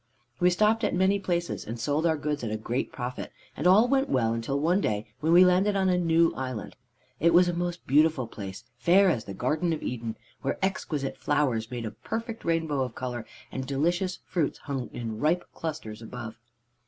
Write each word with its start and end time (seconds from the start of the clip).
"We 0.39 0.49
stopped 0.49 0.83
at 0.83 0.95
many 0.95 1.19
places, 1.19 1.63
and 1.67 1.79
sold 1.79 2.07
our 2.07 2.17
goods 2.17 2.43
at 2.43 2.49
a 2.49 2.57
great 2.57 2.91
profit, 2.91 3.31
and 3.55 3.67
all 3.67 3.87
went 3.87 4.09
well 4.09 4.33
until 4.33 4.59
one 4.59 4.81
day 4.81 5.13
when 5.19 5.31
we 5.31 5.45
landed 5.45 5.75
on 5.75 5.89
a 5.89 5.97
new 5.99 6.33
island. 6.33 6.75
It 7.19 7.35
was 7.35 7.47
a 7.47 7.53
most 7.53 7.85
beautiful 7.85 8.25
place, 8.25 8.63
fair 8.79 9.11
as 9.11 9.25
the 9.25 9.35
garden 9.35 9.73
of 9.73 9.83
Eden, 9.83 10.17
where 10.41 10.57
exquisite 10.63 11.19
flowers 11.19 11.69
made 11.69 11.85
a 11.85 11.91
perfect 11.91 12.43
rainbow 12.43 12.81
of 12.81 12.95
color 12.95 13.27
and 13.51 13.67
delicious 13.67 14.17
fruits 14.25 14.57
hung 14.57 14.89
in 14.91 15.19
ripe 15.19 15.45
clusters 15.53 16.01
above. 16.01 16.39